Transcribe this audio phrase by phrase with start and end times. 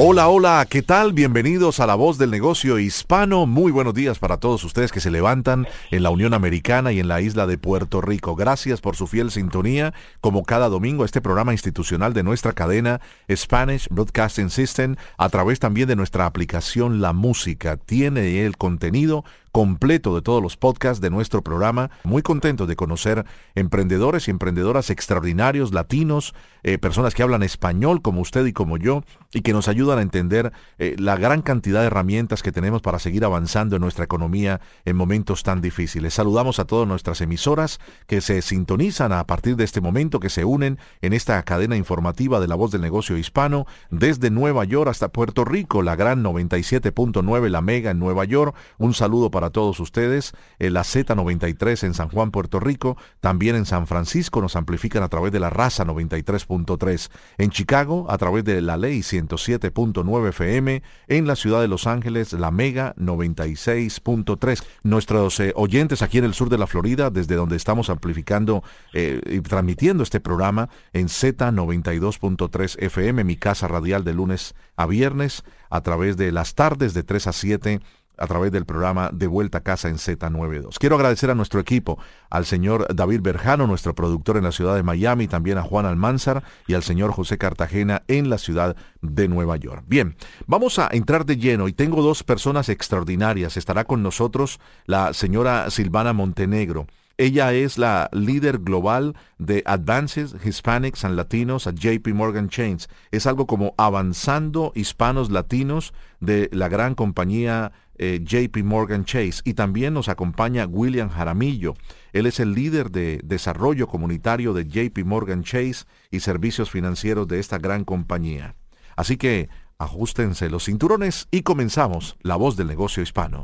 [0.00, 1.12] Hola, hola, ¿qué tal?
[1.12, 3.46] Bienvenidos a La Voz del Negocio Hispano.
[3.46, 7.08] Muy buenos días para todos ustedes que se levantan en la Unión Americana y en
[7.08, 8.36] la isla de Puerto Rico.
[8.36, 13.88] Gracias por su fiel sintonía, como cada domingo, este programa institucional de nuestra cadena Spanish
[13.90, 17.76] Broadcasting System, a través también de nuestra aplicación La Música.
[17.76, 21.90] Tiene el contenido completo de todos los podcasts de nuestro programa.
[22.04, 23.24] Muy contento de conocer
[23.54, 29.02] emprendedores y emprendedoras extraordinarios, latinos, eh, personas que hablan español como usted y como yo,
[29.32, 32.98] y que nos ayudan a entender eh, la gran cantidad de herramientas que tenemos para
[32.98, 36.14] seguir avanzando en nuestra economía en momentos tan difíciles.
[36.14, 40.44] Saludamos a todas nuestras emisoras que se sintonizan a partir de este momento, que se
[40.44, 45.08] unen en esta cadena informativa de la voz del negocio hispano, desde Nueva York hasta
[45.08, 48.56] Puerto Rico, la gran 97.9, la mega en Nueva York.
[48.78, 50.32] Un saludo para todos ustedes.
[50.58, 55.32] La Z93 en San Juan, Puerto Rico, también en San Francisco nos amplifican a través
[55.32, 57.10] de la raza 93.3.
[57.38, 60.82] En Chicago, a través de la ley 107.9 FM.
[61.08, 64.62] En la ciudad de Los Ángeles, la Mega 96.3.
[64.82, 68.62] Nuestros eh, oyentes aquí en el sur de la Florida, desde donde estamos amplificando
[68.92, 75.44] eh, y transmitiendo este programa en Z92.3 FM, mi casa radial de lunes a viernes,
[75.70, 77.80] a través de las tardes de 3 a 7
[78.18, 80.78] a través del programa De Vuelta a Casa en Z92.
[80.78, 81.98] Quiero agradecer a nuestro equipo,
[82.30, 86.42] al señor David Berjano, nuestro productor en la ciudad de Miami, también a Juan Almanzar
[86.66, 89.84] y al señor José Cartagena en la ciudad de Nueva York.
[89.86, 93.56] Bien, vamos a entrar de lleno y tengo dos personas extraordinarias.
[93.56, 96.86] Estará con nosotros la señora Silvana Montenegro.
[97.20, 102.88] Ella es la líder global de Advances Hispanics and Latinos a JP Morgan Chains.
[103.10, 109.42] Es algo como avanzando hispanos latinos de la gran compañía eh, JP Morgan Chase.
[109.44, 111.74] Y también nos acompaña William Jaramillo.
[112.12, 117.38] Él es el líder de desarrollo comunitario de JP Morgan Chase y servicios financieros de
[117.40, 118.54] esta gran compañía.
[118.96, 119.48] Así que
[119.78, 123.42] ajustense los cinturones y comenzamos La Voz del Negocio Hispano.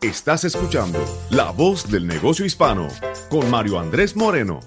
[0.00, 0.98] Estás escuchando
[1.30, 2.88] La Voz del Negocio Hispano
[3.28, 4.60] con Mario Andrés Moreno.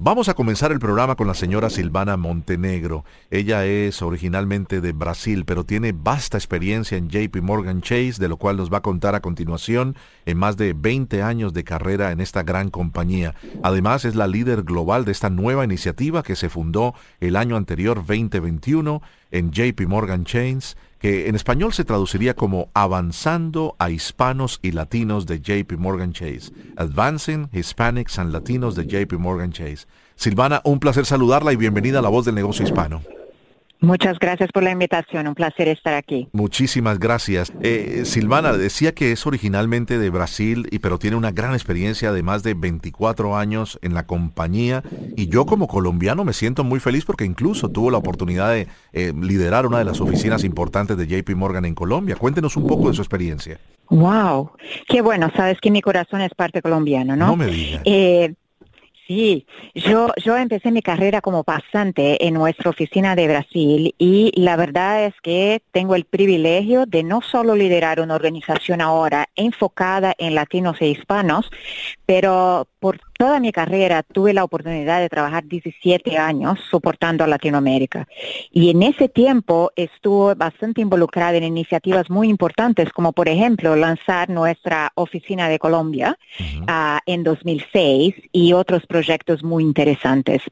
[0.00, 3.04] Vamos a comenzar el programa con la señora Silvana Montenegro.
[3.32, 8.36] Ella es originalmente de Brasil, pero tiene vasta experiencia en JP Morgan Chase, de lo
[8.36, 12.20] cual nos va a contar a continuación en más de 20 años de carrera en
[12.20, 13.34] esta gran compañía.
[13.64, 17.96] Además, es la líder global de esta nueva iniciativa que se fundó el año anterior,
[17.96, 24.72] 2021, en JP Morgan Chase que en español se traduciría como Avanzando a Hispanos y
[24.72, 26.52] Latinos de JP Morgan Chase.
[26.76, 29.86] Advancing Hispanics and Latinos de JP Morgan Chase.
[30.16, 33.02] Silvana, un placer saludarla y bienvenida a La Voz del Negocio Hispano.
[33.80, 36.28] Muchas gracias por la invitación, un placer estar aquí.
[36.32, 37.52] Muchísimas gracias.
[37.62, 42.22] Eh, Silvana decía que es originalmente de Brasil, y, pero tiene una gran experiencia de
[42.24, 44.82] más de 24 años en la compañía.
[45.16, 49.12] Y yo como colombiano me siento muy feliz porque incluso tuvo la oportunidad de eh,
[49.14, 52.16] liderar una de las oficinas importantes de JP Morgan en Colombia.
[52.16, 53.60] Cuéntenos un poco de su experiencia.
[53.90, 54.50] Wow,
[54.88, 57.28] qué bueno, sabes que mi corazón es parte colombiano, ¿no?
[57.28, 57.82] No me digas.
[57.84, 58.34] Eh,
[59.08, 64.54] Sí, yo, yo empecé mi carrera como pasante en nuestra oficina de Brasil y la
[64.56, 70.34] verdad es que tengo el privilegio de no solo liderar una organización ahora enfocada en
[70.34, 71.50] latinos e hispanos,
[72.04, 78.06] pero por toda mi carrera tuve la oportunidad de trabajar 17 años soportando a Latinoamérica.
[78.52, 84.30] Y en ese tiempo estuve bastante involucrada en iniciativas muy importantes, como por ejemplo lanzar
[84.30, 90.42] nuestra oficina de Colombia uh, en 2006 y otros proyectos muy interesantes.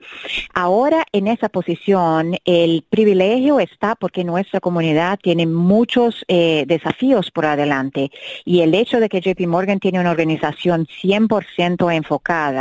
[0.52, 7.46] Ahora en esa posición el privilegio está porque nuestra comunidad tiene muchos eh, desafíos por
[7.46, 8.10] adelante
[8.44, 12.55] y el hecho de que JP Morgan tiene una organización 100% enfocada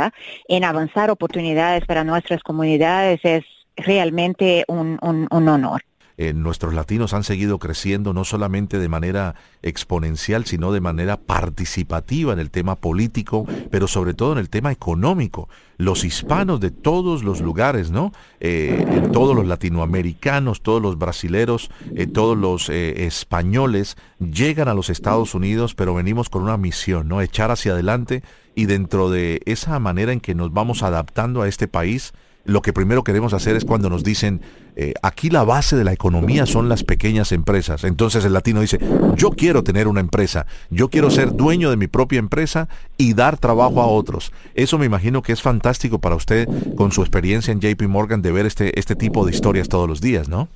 [0.48, 3.44] en avanzar oportunidades para nuestras comunidades es
[3.76, 5.82] realmente un, un honor.
[6.18, 12.32] Eh, nuestros latinos han seguido creciendo no solamente de manera exponencial, sino de manera participativa
[12.32, 15.50] en el tema político, pero sobre todo en el tema económico.
[15.76, 18.12] Los hispanos de todos los lugares, ¿no?
[18.40, 25.34] Eh, todos los latinoamericanos, todos los brasileros, eh, todos los españoles llegan a los Estados
[25.34, 27.20] Unidos, pero venimos con una misión, ¿no?
[27.20, 28.22] Echar hacia adelante
[28.56, 32.12] y dentro de esa manera en que nos vamos adaptando a este país,
[32.46, 34.40] lo que primero queremos hacer es cuando nos dicen,
[34.76, 37.84] eh, aquí la base de la economía son las pequeñas empresas.
[37.84, 38.80] Entonces el latino dice,
[39.14, 43.36] yo quiero tener una empresa, yo quiero ser dueño de mi propia empresa y dar
[43.36, 44.32] trabajo a otros.
[44.54, 48.32] Eso me imagino que es fantástico para usted con su experiencia en JP Morgan de
[48.32, 50.48] ver este, este tipo de historias todos los días, ¿no?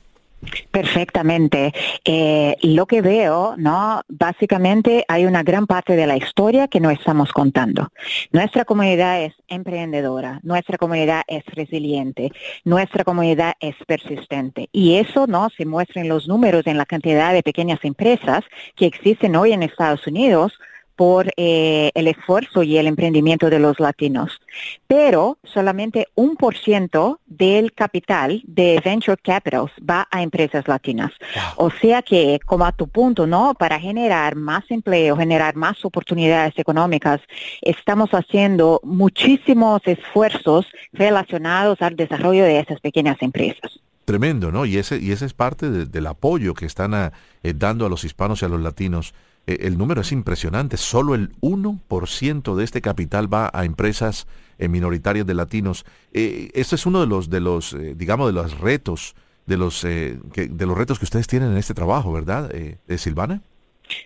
[0.71, 1.73] Perfectamente.
[2.05, 4.03] Eh, lo que veo, ¿no?
[4.09, 7.93] Básicamente hay una gran parte de la historia que no estamos contando.
[8.33, 12.33] Nuestra comunidad es emprendedora, nuestra comunidad es resiliente,
[12.65, 14.69] nuestra comunidad es persistente.
[14.73, 15.49] Y eso, ¿no?
[15.57, 18.43] Se muestra en los números, en la cantidad de pequeñas empresas
[18.77, 20.53] que existen hoy en Estados Unidos
[21.01, 24.39] por eh, el esfuerzo y el emprendimiento de los latinos.
[24.87, 31.11] Pero solamente un por ciento del capital de Venture Capitals va a empresas latinas.
[31.57, 33.55] O sea que, como a tu punto, ¿no?
[33.55, 37.23] Para generar más empleo, generar más oportunidades económicas,
[37.63, 43.81] estamos haciendo muchísimos esfuerzos relacionados al desarrollo de esas pequeñas empresas.
[44.05, 44.67] Tremendo, ¿no?
[44.67, 48.43] Y ese, y ese es parte del apoyo que están eh, dando a los hispanos
[48.43, 49.15] y a los latinos
[49.61, 50.77] el número es impresionante.
[50.77, 54.27] Solo el 1% de este capital va a empresas
[54.59, 55.85] eh, minoritarias de latinos.
[56.13, 59.15] Eh, es uno de los, de los digamos, de los retos,
[59.47, 62.51] de los, que, de los retos que ustedes tienen en este trabajo, ¿verdad,
[62.97, 63.43] Silvana?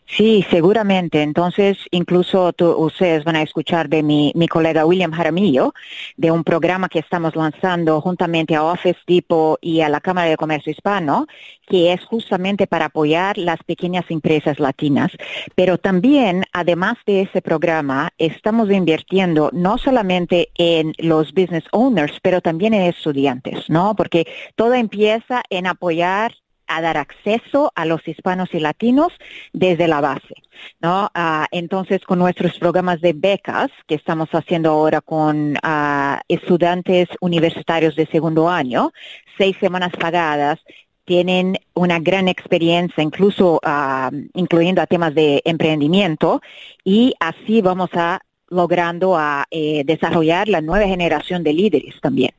[0.06, 1.22] Sí, seguramente.
[1.22, 5.74] Entonces, incluso ustedes van a escuchar de mi, mi, colega William Jaramillo,
[6.16, 10.36] de un programa que estamos lanzando juntamente a Office Depot y a la Cámara de
[10.36, 11.26] Comercio Hispano,
[11.66, 15.10] que es justamente para apoyar las pequeñas empresas latinas.
[15.54, 22.40] Pero también, además de ese programa, estamos invirtiendo no solamente en los business owners, pero
[22.40, 23.94] también en estudiantes, ¿no?
[23.96, 26.34] Porque todo empieza en apoyar
[26.66, 29.12] a dar acceso a los hispanos y latinos
[29.52, 30.34] desde la base.
[30.80, 31.10] ¿no?
[31.14, 37.96] Ah, entonces, con nuestros programas de becas que estamos haciendo ahora con ah, estudiantes universitarios
[37.96, 38.92] de segundo año,
[39.38, 40.60] seis semanas pagadas,
[41.04, 46.40] tienen una gran experiencia, incluso ah, incluyendo a temas de emprendimiento,
[46.84, 52.33] y así vamos a logrando a eh, desarrollar la nueva generación de líderes también.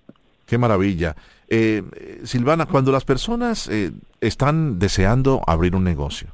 [0.45, 1.15] Qué maravilla.
[1.47, 1.83] Eh,
[2.23, 6.29] Silvana, cuando las personas eh, están deseando abrir un negocio,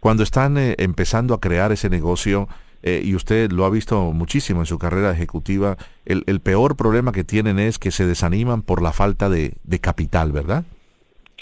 [0.00, 2.48] cuando están eh, empezando a crear ese negocio,
[2.82, 7.58] y usted lo ha visto muchísimo en su carrera ejecutiva, el, peor problema que tienen
[7.58, 10.64] es que se desaniman por la falta de capital, ¿verdad?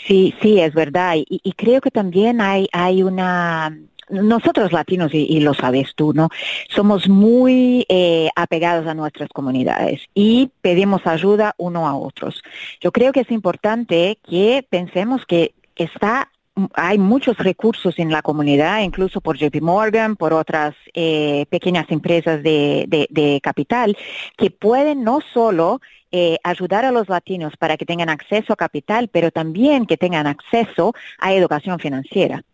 [0.07, 1.17] Sí, sí, es verdad.
[1.17, 3.77] Y, y, creo que también hay, hay una
[4.09, 6.29] nosotros latinos, y, lo sabes tú, ¿no?
[6.69, 12.43] Somos muy eh, apegados a nuestras comunidades y pedimos ayuda uno a otros.
[12.81, 16.31] Yo creo que es importante que pensemos que está
[16.75, 22.43] hay muchos recursos en la comunidad, incluso por JP Morgan, por otras eh, pequeñas empresas
[22.43, 23.97] de, de, capital,
[24.37, 25.81] que pueden no solo
[26.13, 30.29] eh, ayudar a los latinos para que tengan acceso a capital, pero también que tengan
[30.29, 32.45] acceso a educación financiera.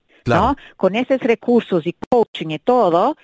[0.77, 3.17] Con esos recursos y coaching y todo,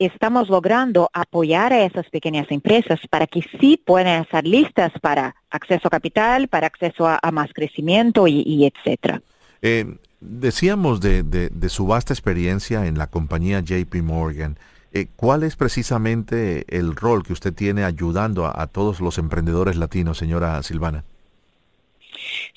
[0.00, 5.88] estamos logrando apoyar a esas pequeñas empresas para que sí puedan estar listas para acceso
[5.88, 9.20] a capital, para acceso a, más crecimiento y, etcétera.
[9.62, 14.58] Eh, decíamos de, su vasta experiencia en la compañía JP Morgan.
[14.92, 20.18] Eh, ¿Cuál es precisamente el rol que usted tiene ayudando a todos los emprendedores latinos,
[20.18, 21.04] señora Silvana?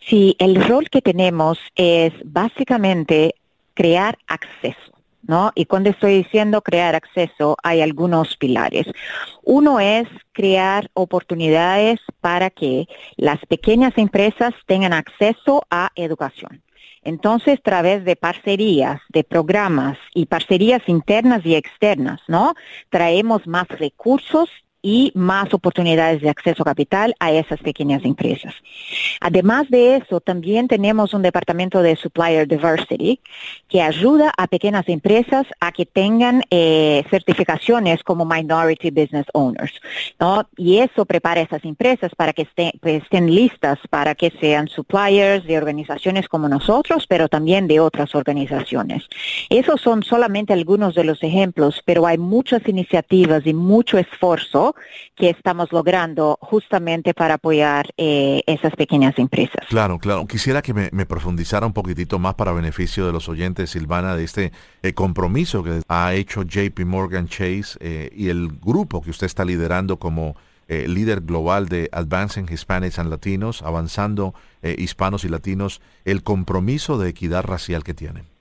[0.08, 3.36] Sí, el rol que tenemos es básicamente
[3.74, 4.78] crear acceso.
[5.26, 5.54] ¿No?
[5.56, 8.88] Y cuando estoy diciendo crear acceso, hay algunos pilares.
[9.42, 16.62] Uno es crear oportunidades para que las pequeñas empresas tengan acceso a educación.
[17.04, 22.56] Entonces, a través de parcerías, de programas y parcerías internas y externas, ¿no?
[22.90, 24.50] Traemos más recursos
[24.84, 28.54] y más oportunidades de acceso a capital a esas pequeñas empresas.
[29.22, 33.20] Además de eso, también tenemos un departamento de Supplier Diversity
[33.70, 39.72] que ayuda a pequeñas empresas a que tengan eh, certificaciones como Minority Business Owners.
[40.20, 40.48] ¿no?
[40.58, 42.46] Y eso prepara a esas empresas para que
[42.82, 48.14] pues, estén listas para que sean suppliers de organizaciones como nosotros, pero también de otras
[48.16, 49.08] organizaciones.
[49.50, 54.73] Esos son solamente algunos de los ejemplos, pero hay muchas iniciativas y mucho esfuerzo
[55.16, 59.68] que estamos logrando justamente para apoyar eh, esas pequeñas empresas.
[59.70, 60.26] Claro, claro.
[60.28, 64.52] Quisiera que me, profundizara un poquitito más para beneficio de los oyentes, Silvana, de este
[64.82, 69.46] eh, compromiso que ha hecho JP Morgan Chase eh, y el grupo que usted está
[69.46, 70.36] liderando como
[70.70, 77.44] líder global de Advancing Hispanics and Latinos, avanzando hispanos y latinos, el compromiso de equidad
[77.44, 78.33] racial que tienen.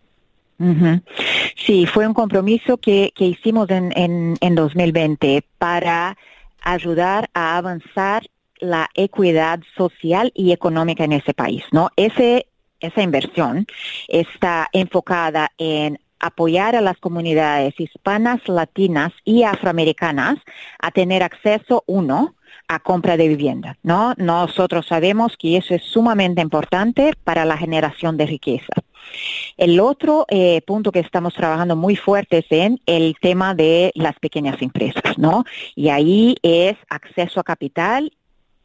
[1.57, 6.17] Sí, fue un compromiso que, hicimos en, en, en 2020 para
[6.61, 8.23] ayudar a avanzar
[8.59, 11.91] la equidad social y económica en ese país, ¿no?
[11.97, 12.47] Ese,
[12.81, 13.67] esa inversión
[14.09, 20.39] está enfocada en apoyar a las comunidades hispanas, latinas y afroamericanas
[20.79, 22.37] a tener acceso, uno,
[22.75, 24.15] a compra de vivienda, ¿no?
[24.17, 28.73] Nosotros sabemos que eso es sumamente importante para la generación de riqueza.
[29.57, 34.19] El otro eh, punto que estamos trabajando muy fuerte es en el tema de las
[34.19, 35.45] pequeñas empresas, ¿no?
[35.75, 38.13] Y ahí es acceso a capital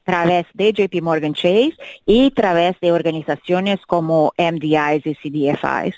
[0.05, 5.95] a través de JP Morgan Chase y través de organizaciones como MDIs y CDFIs.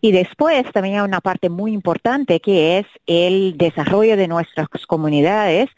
[0.00, 5.68] Y después también hay una parte muy importante que es el desarrollo de nuestras comunidades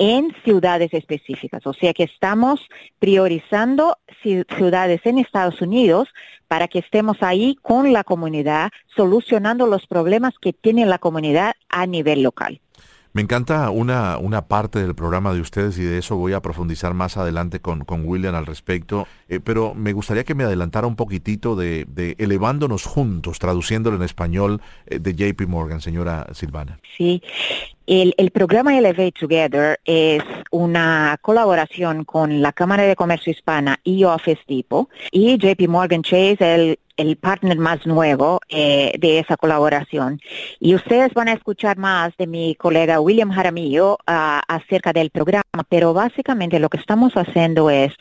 [0.00, 1.66] en ciudades específicas.
[1.66, 2.60] O sea que estamos
[2.98, 6.08] priorizando ciudades en Estados Unidos
[6.48, 11.86] para que estemos ahí con la comunidad, solucionando los problemas que tiene la comunidad a
[11.86, 12.60] nivel local.
[13.12, 16.94] Me encanta una, una parte del programa de ustedes y de eso voy a profundizar
[16.94, 20.94] más adelante con, con William al respecto, eh, pero me gustaría que me adelantara un
[20.94, 26.78] poquitito de, de elevándonos juntos, traduciéndolo en español eh, de JP Morgan, señora Silvana.
[26.96, 27.20] Sí,
[27.90, 34.40] el, programa Elevate Together es una colaboración con la Cámara de Comercio Hispana y Office
[34.46, 40.20] Depot y JP Morgan Chase, el el partner más nuevo eh, de esa colaboración.
[40.58, 45.44] Y ustedes van a escuchar más de mi colega William Jaramillo ah, acerca del programa,
[45.70, 47.94] pero básicamente lo que estamos haciendo es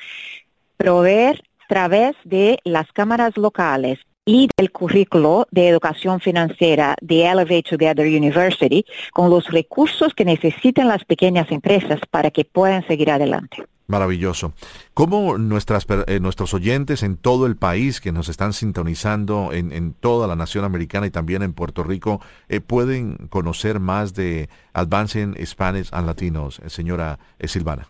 [0.75, 7.63] proveer a través de las cámaras locales y del currículo de educación financiera de Elevate
[7.63, 13.63] Together University con los recursos que necesitan las pequeñas empresas para que puedan seguir adelante.
[13.87, 14.53] Maravilloso.
[14.93, 20.27] ¿Cómo nuestras, eh, nuestros oyentes en todo el país que nos están sintonizando en, toda
[20.27, 25.89] la nación americana y también en Puerto Rico eh, pueden conocer más de Advancing Spanish
[25.91, 27.89] and Latinos, eh, señora Silvana?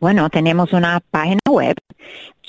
[0.00, 1.76] Bueno, tenemos una página web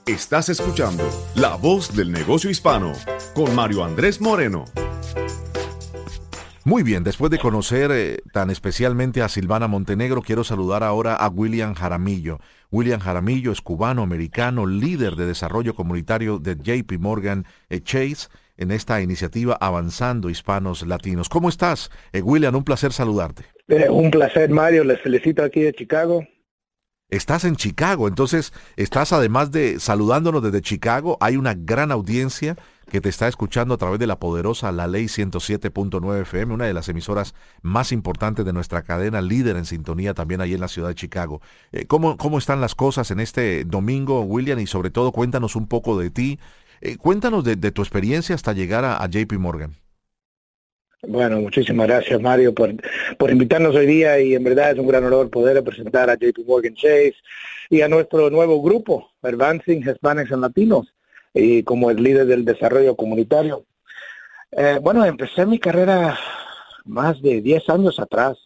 [0.05, 2.93] Estás escuchando La Voz del Negocio Hispano
[3.33, 4.65] con Mario Andrés Moreno.
[6.65, 11.29] Muy bien, después de conocer eh, tan especialmente a Silvana Montenegro, quiero saludar ahora a
[11.29, 12.39] William Jaramillo.
[12.69, 19.01] William Jaramillo es cubano-americano, líder de desarrollo comunitario de JP Morgan eh, Chase en esta
[19.01, 21.29] iniciativa Avanzando Hispanos Latinos.
[21.29, 21.91] ¿Cómo estás?
[22.11, 23.45] Eh, William, un placer saludarte.
[23.89, 24.83] un placer, Mario.
[24.83, 26.25] Les felicito aquí de Chicago.
[27.09, 32.55] Estás en Chicago, entonces estás además de saludándonos desde Chicago, hay una gran audiencia
[32.89, 36.73] que te está escuchando a través de la poderosa La Ley 107.9 FM, una de
[36.73, 40.89] las emisoras más importantes de nuestra cadena, líder en sintonía también ahí en la ciudad
[40.89, 41.41] de Chicago.
[41.71, 44.59] Eh, ¿cómo, ¿Cómo están las cosas en este domingo, William?
[44.59, 46.39] Y sobre todo cuéntanos un poco de ti.
[46.81, 49.75] Eh, cuéntanos de, tu experiencia hasta llegar a JP Morgan.
[51.07, 52.73] Bueno, muchísimas gracias Mario por,
[53.17, 56.39] por invitarnos hoy día y en verdad es un gran honor poder presentar a JP
[56.45, 57.15] Morgan Chase
[57.69, 60.93] y a nuestro nuevo grupo, Advancing Hispanics and Latinos,
[61.33, 63.65] y como el líder del desarrollo comunitario.
[64.51, 66.17] Eh, bueno, empecé mi carrera
[66.85, 68.37] más de 10 años atrás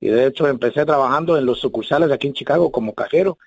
[0.00, 3.38] y de hecho empecé trabajando en los sucursales aquí en Chicago como cajero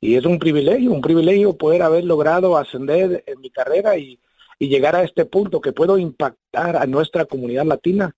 [0.00, 4.20] y es un privilegio, un privilegio poder haber logrado ascender en mi carrera y
[4.58, 8.14] y llegar a este punto que puedo impactar a nuestra comunidad latina.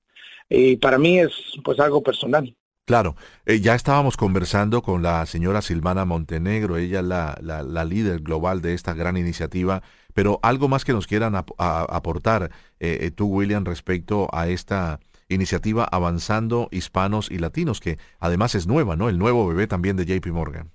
[0.49, 2.57] Y para mí es pues algo personal.
[2.87, 3.15] Claro,
[3.47, 8.63] eh, ya estábamos conversando con la señora Silvana Montenegro, ella es la, la, líder global
[8.63, 9.83] de esta gran iniciativa,
[10.15, 15.85] pero algo más que nos quieran aportar eh, eh, tú, William, respecto a esta iniciativa
[15.85, 19.09] Avanzando Hispanos y Latinos, que además es nueva, ¿no?
[19.09, 20.71] El nuevo bebé también de JP Morgan.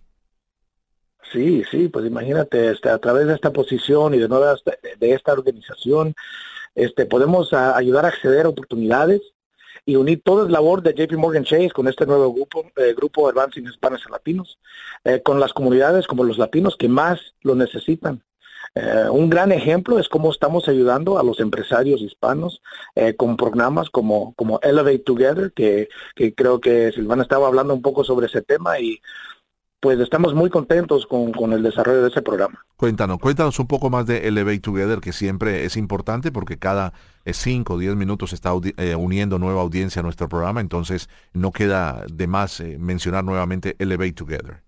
[1.31, 4.63] Sí, sí, pues imagínate, este, a través de esta posición y de, nuevas,
[4.99, 6.13] de esta organización,
[6.75, 9.21] este, podemos ayudar a acceder a oportunidades
[9.85, 13.29] y unir toda la labor de JP Morgan Chase con este nuevo grupo, eh, grupo
[13.29, 14.57] Advancing Spanish and Latinos,
[15.03, 18.23] eh, con las comunidades como los latinos que más lo necesitan.
[18.75, 22.61] Eh, un gran ejemplo es cómo estamos ayudando a los empresarios hispanos
[23.17, 28.03] con programas como, como Elevate Together, que, que creo que Silvana estaba hablando un poco
[28.03, 28.99] sobre ese tema y
[29.85, 32.65] pues estamos muy contentos con, el desarrollo de ese programa.
[32.75, 36.93] Cuéntanos, cuéntanos un poco más de Elevate Together, que siempre es importante porque cada
[37.31, 42.03] 5 o 10 minutos está eh, uniendo nueva audiencia a nuestro programa, entonces no queda
[42.11, 44.64] de más eh, mencionar nuevamente Elevate Together.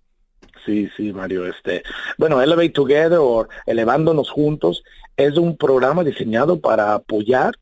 [0.67, 1.47] Sí, sí, Mario.
[1.47, 1.81] Este,
[2.17, 4.83] bueno, Elevate Together o Elevándonos Juntos
[5.15, 7.53] es un programa diseñado para apoyar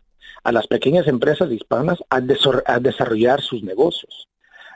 [0.44, 2.20] a las pequeñas empresas hispanas a
[2.80, 4.28] desarrollar sus negocios.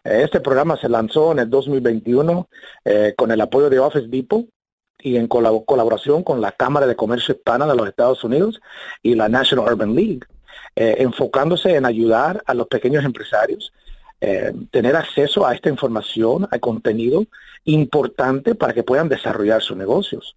[0.03, 2.47] Este programa se lanzó en el 2021
[2.85, 4.45] eh, con el apoyo de Office Depot
[4.99, 8.61] y en colaboración con la Cámara de Comercio Hispana de los Estados Unidos
[9.01, 10.19] y la National Urban League,
[10.75, 13.73] eh, enfocándose en ayudar a los pequeños empresarios
[14.21, 17.25] eh, tener acceso a esta información, a contenido
[17.65, 20.35] importante para que puedan desarrollar sus negocios.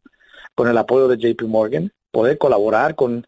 [0.55, 3.27] Con el apoyo de JP Morgan, poder colaborar con,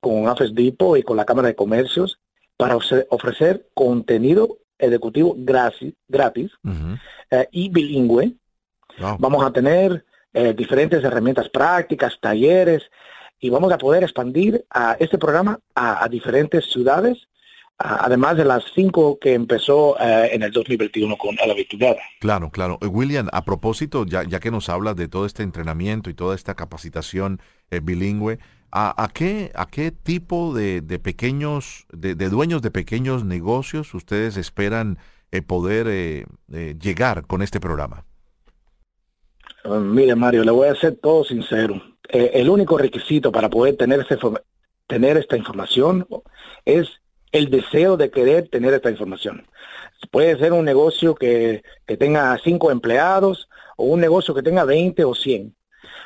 [0.00, 2.18] con Office Depot y con la Cámara de Comercios
[2.56, 6.52] para ofrecer contenido ejecutivo gratis, gratis
[7.30, 8.34] eh, y bilingüe.
[9.18, 12.90] Vamos a tener eh, diferentes herramientas prácticas, talleres,
[13.40, 17.28] y vamos a poder expandir a este programa a, diferentes ciudades,
[17.82, 21.98] además de las cinco que empezó eh, en el 2021 con la Together.
[22.20, 22.78] Claro, claro.
[22.82, 26.54] William, a propósito, ya, ya que nos hablas de todo este entrenamiento y toda esta
[26.54, 27.40] capacitación
[27.82, 28.38] bilingüe,
[28.74, 34.96] ¿A, qué, ¿A qué tipo de, pequeños, de, dueños de pequeños negocios ustedes esperan
[35.30, 38.06] eh, poder eh, eh, llegar con este programa?
[39.66, 41.82] Uh, mire, Mario, le voy a ser todo sincero.
[42.08, 44.06] el único requisito para poder tener,
[44.86, 46.06] tener esta información
[46.64, 47.01] es
[47.32, 49.46] el deseo de querer tener esta información.
[50.10, 55.04] Puede ser un negocio que, que tenga cinco empleados o un negocio que tenga 20
[55.04, 55.54] o 100.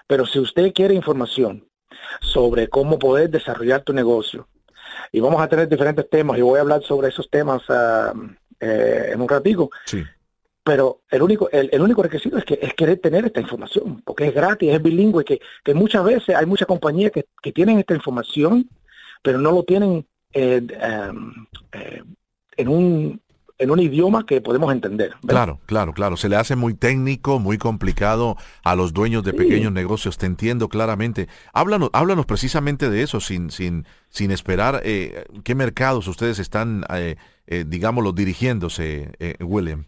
[0.06, 1.66] Pero si usted quiere información
[2.20, 4.48] sobre cómo poder desarrollar tu negocio.
[5.12, 8.12] Y vamos a tener diferentes temas y voy a hablar sobre esos temas ah,
[8.60, 9.70] eh, en un ratito.
[9.84, 10.02] Sí.
[10.64, 14.34] Pero el único, el, único requisito es que es querer tener esta información, porque es
[14.34, 18.68] gratis, es bilingüe, que, que muchas veces hay muchas compañías que, que tienen esta información,
[19.22, 20.66] pero no lo tienen eh,
[21.72, 22.02] eh,
[22.56, 23.20] en un
[23.58, 25.14] en un idioma que podemos entender.
[25.26, 26.16] Claro, claro, claro.
[26.16, 30.18] Se le hace muy técnico, muy complicado a los dueños de pequeños negocios.
[30.18, 31.28] Te entiendo claramente.
[31.52, 37.16] Háblanos, háblanos precisamente de eso, sin, sin, sin esperar eh, qué mercados ustedes están, eh,
[37.46, 39.86] eh, digámoslo, dirigiéndose, eh, William.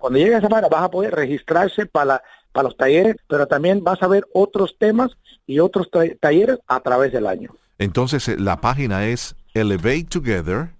[0.00, 2.20] cuando llega a esa página vas a poder registrarse para,
[2.52, 5.12] para los talleres, pero también vas a ver otros temas
[5.46, 5.88] y otros
[6.20, 7.54] talleres a través del año.
[7.78, 10.70] Entonces eh, la página es Elevate Together.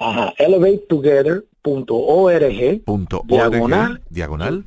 [0.00, 2.82] Ajá, elevatetogether.org
[3.26, 4.64] diagonal, diagonal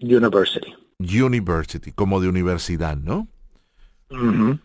[0.00, 0.72] University.
[0.98, 3.28] University, como de universidad, ¿no?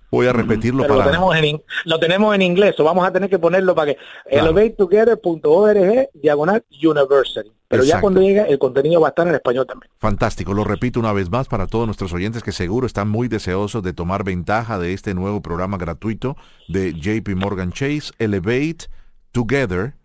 [0.10, 1.04] Voy a repetirlo para...
[1.04, 4.00] Lo tenemos, en, lo tenemos en inglés, o vamos a tener que ponerlo para que...
[4.28, 7.52] elevatetogether.org diagonal university.
[7.68, 9.92] Pero ya cuando llegue el contenido va a estar en español también.
[9.98, 13.84] Fantástico, lo repito una vez más para todos nuestros oyentes que seguro están muy deseosos
[13.84, 18.88] de tomar ventaja de este nuevo programa gratuito de JP Morgan Chase, Elevate
[19.32, 19.96] Together,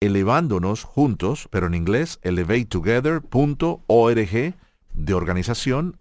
[0.00, 4.54] elevándonos juntos, pero en inglés, elevatetogether.org
[4.96, 6.00] de organización,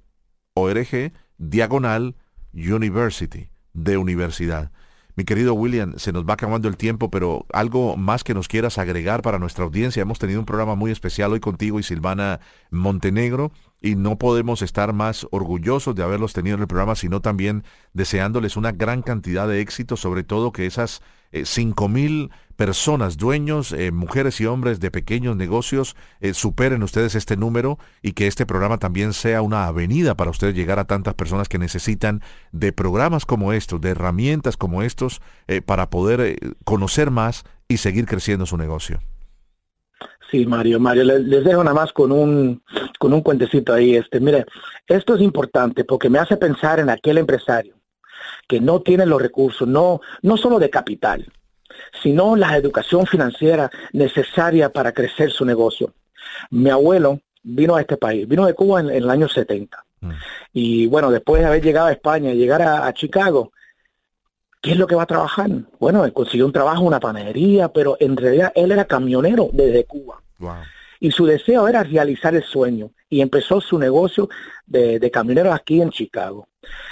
[0.56, 2.16] org, diagonal,
[2.54, 4.72] University, de universidad.
[5.18, 8.78] Mi querido William, se nos va acabando el tiempo, pero algo más que nos quieras
[8.78, 10.02] agregar para nuestra audiencia.
[10.02, 14.94] Hemos tenido un programa muy especial hoy contigo y Silvana Montenegro y no podemos estar
[14.94, 19.62] más orgullosos de haberlos tenido en el programa, sino también deseándoles una gran cantidad de
[19.62, 24.90] éxito, sobre todo que esas eh, cinco mil personas, dueños, eh, mujeres y hombres de
[24.90, 30.16] pequeños negocios, eh, superen ustedes este número y que este programa también sea una avenida
[30.16, 32.22] para ustedes llegar a tantas personas que necesitan
[32.54, 35.22] de programas como estos, de herramientas como estos,
[35.66, 39.02] para poder conocer más y seguir creciendo su negocio.
[40.32, 42.64] Sí, Mario, Mario, les, dejo nada más con un,
[43.00, 43.96] con un cuentecito ahí.
[43.96, 44.46] Este, mire,
[44.88, 47.76] esto es importante porque me hace pensar en aquel empresario
[48.48, 51.26] que no tiene los recursos, no, no solo de capital,
[52.02, 55.94] sino la educación financiera necesaria para crecer su negocio.
[56.50, 59.86] Mi abuelo vino a este país, vino de Cuba en, el año 70.
[60.02, 60.12] Mm.
[60.54, 63.52] Y bueno, después de haber llegado a España y llegar a, Chicago,
[64.66, 65.48] ¿qué es lo que va a trabajar?
[65.80, 69.86] Bueno, él consiguió un trabajo en una panadería, pero en realidad él era camionero desde
[69.86, 70.24] Cuba.
[71.00, 74.28] Y su deseo era realizar el sueño y empezó su negocio
[74.66, 76.48] de, de camionero aquí en Chicago.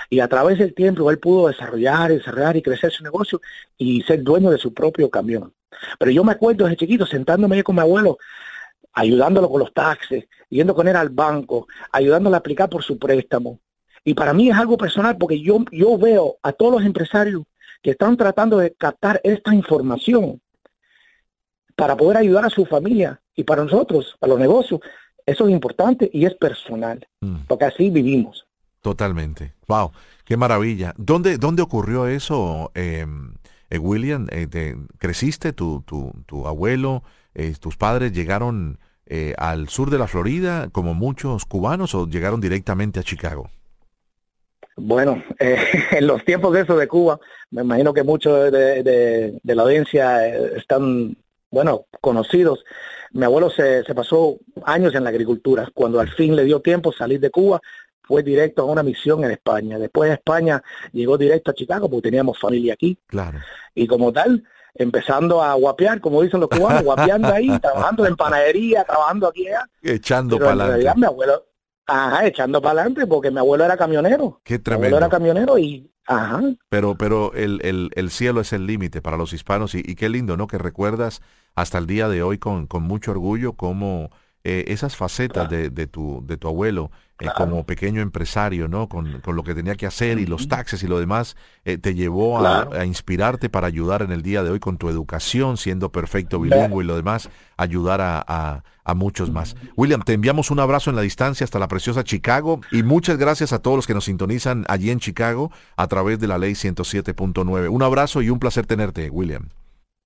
[0.07, 3.41] Y a través del tiempo él pudo desarrollar, desarrollar y crecer su negocio
[3.75, 5.51] y ser dueño de su propio camión.
[5.97, 8.19] Pero yo me acuerdo desde chiquito sentándome con mi abuelo,
[8.93, 13.59] ayudándolo con los taxes, yendo con él al banco, ayudándole a aplicar por su préstamo.
[14.03, 17.43] Y para mí es algo personal porque yo, yo veo a todos los empresarios
[17.83, 20.41] que están tratando de captar esta información
[21.75, 24.79] para poder ayudar a su familia y para nosotros, a los negocios.
[25.25, 27.45] Eso es importante y es personal, mm.
[27.47, 28.47] porque así vivimos.
[28.81, 29.53] Totalmente.
[29.67, 29.91] Wow,
[30.25, 30.93] qué maravilla.
[30.97, 33.35] ¿Dónde, dónde ocurrió eso, em,
[33.69, 34.27] eh, William?
[34.31, 35.53] Eh, ¿Creciste?
[35.53, 38.79] ¿Tu, tu, tu abuelo, eh, tus padres llegaron
[39.37, 43.51] al sur de la Florida como muchos cubanos o llegaron directamente a Chicago?
[44.75, 47.19] Bueno, en los tiempos de eso de Cuba,
[47.51, 51.15] me imagino que muchos de, de, la audiencia están,
[51.51, 52.63] bueno, conocidos.
[53.11, 55.69] Mi abuelo se, se pasó años en la agricultura.
[55.73, 57.61] Cuando al fin le dio tiempo salir de Cuba,
[58.03, 59.77] fue directo a una misión en España.
[59.77, 62.97] Después de España llegó directo a Chicago porque teníamos familia aquí.
[63.07, 63.39] Claro.
[63.73, 64.43] Y como tal,
[64.75, 69.67] empezando a guapear, como dicen los cubanos, guapeando ahí, trabajando en panadería, trabajando aquí allá.
[69.81, 70.99] Echando para adelante.
[70.99, 71.45] mi abuelo,
[71.85, 74.41] ajá, echando para adelante porque mi abuelo era camionero.
[74.43, 74.81] Qué tremendo.
[74.81, 76.41] Mi abuelo era camionero y Ajá.
[76.69, 80.09] Pero, pero el, el, el cielo es el límite para los hispanos y, y, qué
[80.09, 80.47] lindo, ¿no?
[80.47, 81.21] Que recuerdas
[81.55, 84.09] hasta el día de hoy con, con mucho orgullo cómo
[84.43, 88.89] eh, esas facetas de, de, tu, de tu abuelo eh, como pequeño empresario, ¿no?
[88.89, 91.95] Con, con, lo que tenía que hacer y los taxes y lo demás, eh, te
[91.95, 96.41] llevó a, inspirarte para ayudar en el día de hoy con tu educación, siendo perfecto
[96.41, 99.55] bilingüe y lo demás, ayudar a, a, muchos más.
[99.77, 103.53] William, te enviamos un abrazo en la distancia hasta la preciosa Chicago y muchas gracias
[103.53, 107.69] a todos los que nos sintonizan allí en Chicago a través de la ley 107.9.
[107.69, 109.47] Un abrazo y un placer tenerte, William.